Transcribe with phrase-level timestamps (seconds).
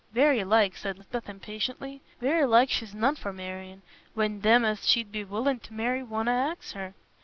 [0.13, 3.83] "Very like," said Lisbeth, impatiently, "very like she's none for marr'ing,
[4.15, 6.95] when them as she'd be willin' t' marry wonna ax her.